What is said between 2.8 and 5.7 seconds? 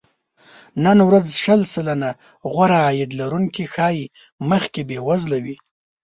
عاید لرونکي ښايي مخکې بې وزله وي